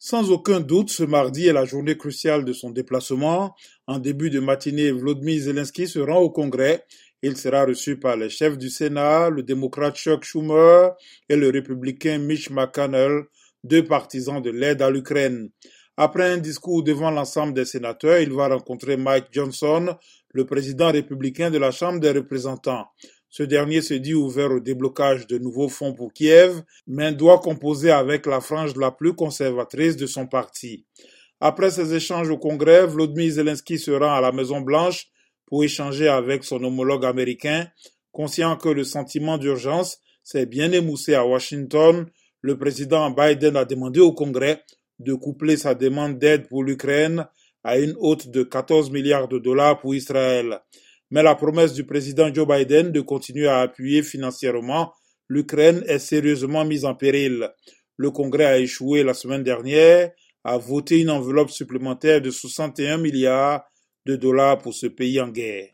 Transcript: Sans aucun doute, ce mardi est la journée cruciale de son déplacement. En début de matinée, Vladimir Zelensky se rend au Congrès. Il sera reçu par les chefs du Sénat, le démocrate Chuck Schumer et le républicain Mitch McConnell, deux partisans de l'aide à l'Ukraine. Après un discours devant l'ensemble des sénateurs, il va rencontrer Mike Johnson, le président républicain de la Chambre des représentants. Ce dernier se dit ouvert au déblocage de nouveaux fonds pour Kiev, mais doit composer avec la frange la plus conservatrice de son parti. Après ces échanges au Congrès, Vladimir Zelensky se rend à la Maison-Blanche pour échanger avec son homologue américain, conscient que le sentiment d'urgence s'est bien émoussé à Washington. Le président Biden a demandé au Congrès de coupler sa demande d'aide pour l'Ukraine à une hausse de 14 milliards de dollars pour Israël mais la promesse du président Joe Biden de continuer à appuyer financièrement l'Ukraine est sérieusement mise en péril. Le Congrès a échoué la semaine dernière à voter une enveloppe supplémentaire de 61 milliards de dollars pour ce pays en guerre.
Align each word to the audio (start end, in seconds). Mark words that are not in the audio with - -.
Sans 0.00 0.30
aucun 0.30 0.60
doute, 0.60 0.90
ce 0.90 1.02
mardi 1.02 1.48
est 1.48 1.52
la 1.52 1.64
journée 1.64 1.96
cruciale 1.96 2.44
de 2.44 2.52
son 2.52 2.70
déplacement. 2.70 3.56
En 3.88 3.98
début 3.98 4.30
de 4.30 4.38
matinée, 4.38 4.92
Vladimir 4.92 5.42
Zelensky 5.42 5.88
se 5.88 5.98
rend 5.98 6.18
au 6.18 6.30
Congrès. 6.30 6.84
Il 7.20 7.36
sera 7.36 7.64
reçu 7.64 7.98
par 7.98 8.16
les 8.16 8.30
chefs 8.30 8.56
du 8.56 8.70
Sénat, 8.70 9.28
le 9.28 9.42
démocrate 9.42 9.96
Chuck 9.96 10.22
Schumer 10.22 10.90
et 11.28 11.34
le 11.34 11.50
républicain 11.50 12.18
Mitch 12.18 12.48
McConnell, 12.50 13.24
deux 13.64 13.84
partisans 13.84 14.40
de 14.40 14.50
l'aide 14.50 14.82
à 14.82 14.90
l'Ukraine. 14.90 15.50
Après 15.96 16.30
un 16.30 16.38
discours 16.38 16.84
devant 16.84 17.10
l'ensemble 17.10 17.54
des 17.54 17.64
sénateurs, 17.64 18.20
il 18.20 18.32
va 18.32 18.46
rencontrer 18.46 18.96
Mike 18.96 19.26
Johnson, 19.32 19.96
le 20.32 20.46
président 20.46 20.92
républicain 20.92 21.50
de 21.50 21.58
la 21.58 21.72
Chambre 21.72 21.98
des 21.98 22.12
représentants. 22.12 22.86
Ce 23.30 23.42
dernier 23.42 23.82
se 23.82 23.94
dit 23.94 24.14
ouvert 24.14 24.50
au 24.50 24.60
déblocage 24.60 25.26
de 25.26 25.38
nouveaux 25.38 25.68
fonds 25.68 25.92
pour 25.92 26.12
Kiev, 26.12 26.62
mais 26.86 27.12
doit 27.12 27.40
composer 27.40 27.90
avec 27.90 28.26
la 28.26 28.40
frange 28.40 28.74
la 28.76 28.90
plus 28.90 29.12
conservatrice 29.12 29.96
de 29.96 30.06
son 30.06 30.26
parti. 30.26 30.86
Après 31.40 31.70
ces 31.70 31.94
échanges 31.94 32.30
au 32.30 32.38
Congrès, 32.38 32.86
Vladimir 32.86 33.32
Zelensky 33.32 33.78
se 33.78 33.90
rend 33.90 34.14
à 34.14 34.20
la 34.20 34.32
Maison-Blanche 34.32 35.08
pour 35.46 35.62
échanger 35.62 36.08
avec 36.08 36.42
son 36.42 36.62
homologue 36.64 37.04
américain, 37.04 37.68
conscient 38.12 38.56
que 38.56 38.68
le 38.70 38.84
sentiment 38.84 39.38
d'urgence 39.38 39.98
s'est 40.24 40.46
bien 40.46 40.72
émoussé 40.72 41.14
à 41.14 41.24
Washington. 41.24 42.06
Le 42.40 42.58
président 42.58 43.10
Biden 43.10 43.56
a 43.56 43.64
demandé 43.64 44.00
au 44.00 44.12
Congrès 44.12 44.62
de 44.98 45.14
coupler 45.14 45.56
sa 45.56 45.74
demande 45.74 46.18
d'aide 46.18 46.48
pour 46.48 46.64
l'Ukraine 46.64 47.26
à 47.62 47.78
une 47.78 47.94
hausse 47.98 48.28
de 48.28 48.42
14 48.42 48.90
milliards 48.90 49.28
de 49.28 49.38
dollars 49.38 49.78
pour 49.78 49.94
Israël 49.94 50.60
mais 51.10 51.22
la 51.22 51.34
promesse 51.34 51.72
du 51.72 51.84
président 51.84 52.32
Joe 52.32 52.46
Biden 52.46 52.92
de 52.92 53.00
continuer 53.00 53.48
à 53.48 53.60
appuyer 53.60 54.02
financièrement 54.02 54.92
l'Ukraine 55.28 55.82
est 55.86 55.98
sérieusement 55.98 56.64
mise 56.64 56.84
en 56.84 56.94
péril. 56.94 57.50
Le 57.96 58.10
Congrès 58.10 58.46
a 58.46 58.58
échoué 58.58 59.02
la 59.02 59.14
semaine 59.14 59.42
dernière 59.42 60.10
à 60.44 60.56
voter 60.56 61.00
une 61.00 61.10
enveloppe 61.10 61.50
supplémentaire 61.50 62.20
de 62.20 62.30
61 62.30 62.98
milliards 62.98 63.64
de 64.06 64.16
dollars 64.16 64.58
pour 64.58 64.74
ce 64.74 64.86
pays 64.86 65.20
en 65.20 65.28
guerre. 65.28 65.68